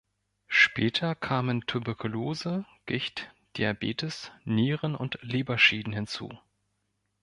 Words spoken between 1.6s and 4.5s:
Tuberkulose, Gicht, Diabetes,